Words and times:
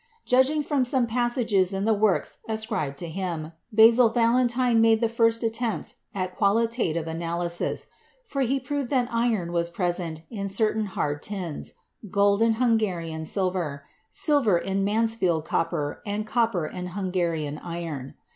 Judging 0.25 0.63
from 0.63 0.83
some 0.83 1.05
passages 1.05 1.73
in 1.73 1.85
the 1.85 1.93
works 1.93 2.39
ascribed 2.49 2.97
to 2.97 3.05
him, 3.07 3.51
Basil 3.71 4.09
Valentine 4.09 4.81
made 4.81 4.99
the 4.99 5.07
first 5.07 5.43
attempts 5.43 5.97
at 6.15 6.35
qualitative 6.35 7.05
analysis, 7.07 7.85
for 8.23 8.41
he 8.41 8.59
proved 8.59 8.89
that 8.89 9.07
iron 9.13 9.51
was 9.51 9.69
present 9.69 10.23
in 10.31 10.49
certain 10.49 10.87
hard 10.87 11.21
tins, 11.21 11.75
gold 12.09 12.41
in 12.41 12.53
Hungarian 12.53 13.25
silver, 13.25 13.85
silver 14.09 14.57
in 14.57 14.83
Mansfield 14.83 15.45
copper 15.45 16.01
and 16.03 16.25
copper 16.25 16.65
in 16.65 16.87
Hungarian 16.87 17.59
iron. 17.59 18.15